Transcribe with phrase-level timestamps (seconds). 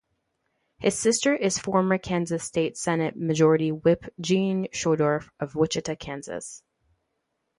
[0.79, 6.63] His sister is former Kansas state Senate Majority Whip Jean Schodorf, of Wichita, Kansas.